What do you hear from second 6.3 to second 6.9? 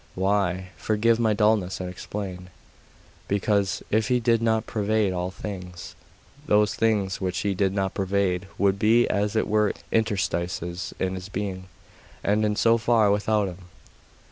those